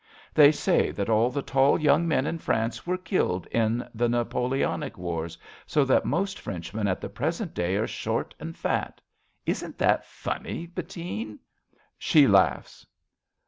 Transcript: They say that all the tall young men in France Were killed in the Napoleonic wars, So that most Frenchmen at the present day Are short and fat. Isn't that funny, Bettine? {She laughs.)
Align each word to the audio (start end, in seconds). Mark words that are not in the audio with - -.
They 0.33 0.51
say 0.51 0.89
that 0.89 1.11
all 1.11 1.29
the 1.29 1.43
tall 1.43 1.79
young 1.79 2.07
men 2.07 2.25
in 2.25 2.39
France 2.39 2.87
Were 2.87 2.97
killed 2.97 3.45
in 3.51 3.87
the 3.93 4.09
Napoleonic 4.09 4.97
wars, 4.97 5.37
So 5.67 5.85
that 5.85 6.05
most 6.05 6.39
Frenchmen 6.39 6.87
at 6.87 6.99
the 6.99 7.07
present 7.07 7.53
day 7.53 7.75
Are 7.75 7.85
short 7.85 8.33
and 8.39 8.57
fat. 8.57 8.99
Isn't 9.45 9.77
that 9.77 10.03
funny, 10.07 10.65
Bettine? 10.65 11.37
{She 11.99 12.25
laughs.) 12.25 12.83